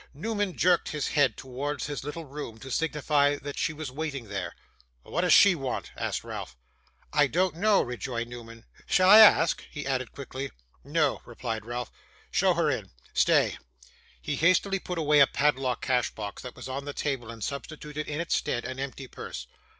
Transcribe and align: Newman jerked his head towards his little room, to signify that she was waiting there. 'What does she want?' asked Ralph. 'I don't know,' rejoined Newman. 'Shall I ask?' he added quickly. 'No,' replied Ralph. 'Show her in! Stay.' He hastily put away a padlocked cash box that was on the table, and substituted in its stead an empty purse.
Newman 0.15 0.57
jerked 0.57 0.89
his 0.89 1.09
head 1.09 1.37
towards 1.37 1.85
his 1.85 2.03
little 2.03 2.25
room, 2.25 2.57
to 2.57 2.71
signify 2.71 3.35
that 3.35 3.59
she 3.59 3.71
was 3.71 3.91
waiting 3.91 4.29
there. 4.29 4.55
'What 5.03 5.21
does 5.21 5.31
she 5.31 5.53
want?' 5.53 5.91
asked 5.95 6.23
Ralph. 6.23 6.57
'I 7.13 7.27
don't 7.27 7.55
know,' 7.57 7.83
rejoined 7.83 8.27
Newman. 8.27 8.65
'Shall 8.87 9.07
I 9.11 9.19
ask?' 9.19 9.63
he 9.69 9.85
added 9.85 10.11
quickly. 10.11 10.49
'No,' 10.83 11.21
replied 11.23 11.65
Ralph. 11.67 11.91
'Show 12.31 12.55
her 12.55 12.71
in! 12.71 12.89
Stay.' 13.13 13.59
He 14.19 14.37
hastily 14.37 14.79
put 14.79 14.97
away 14.97 15.19
a 15.19 15.27
padlocked 15.27 15.83
cash 15.83 16.09
box 16.15 16.41
that 16.41 16.55
was 16.55 16.67
on 16.67 16.85
the 16.85 16.93
table, 16.93 17.29
and 17.29 17.43
substituted 17.43 18.07
in 18.07 18.19
its 18.19 18.35
stead 18.35 18.65
an 18.65 18.79
empty 18.79 19.07
purse. 19.07 19.45